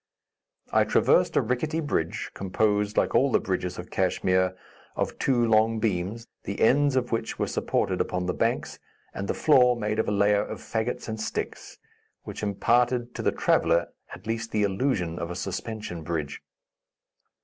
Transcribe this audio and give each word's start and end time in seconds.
I 0.73 0.83
traversed 0.83 1.35
a 1.37 1.43
ricketty 1.43 1.79
bridge, 1.79 2.31
composed 2.33 2.97
like 2.97 3.13
all 3.13 3.31
the 3.31 3.39
bridges 3.39 3.77
of 3.77 3.91
Kachmyr 3.91 4.55
of 4.95 5.19
two 5.19 5.45
long 5.45 5.77
beams, 5.77 6.25
the 6.41 6.59
ends 6.59 6.95
of 6.95 7.11
which 7.11 7.37
were 7.37 7.45
supported 7.45 8.01
upon 8.01 8.25
the 8.25 8.33
banks 8.33 8.79
and 9.13 9.27
the 9.27 9.35
floor 9.35 9.75
made 9.75 9.99
of 9.99 10.07
a 10.07 10.11
layer 10.11 10.43
of 10.43 10.59
fagots 10.59 11.07
and 11.07 11.21
sticks, 11.21 11.77
which 12.23 12.41
imparted 12.41 13.13
to 13.13 13.21
the 13.21 13.31
traveller, 13.31 13.89
at 14.11 14.25
least 14.25 14.49
the 14.51 14.63
illusion 14.63 15.19
of 15.19 15.29
a 15.29 15.35
suspension 15.35 16.01
bridge. 16.01 16.41